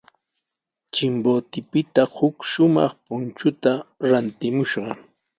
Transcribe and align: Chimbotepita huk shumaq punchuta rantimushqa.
Chimbotepita 0.93 2.03
huk 2.15 2.35
shumaq 2.51 2.91
punchuta 3.05 3.71
rantimushqa. 4.09 4.89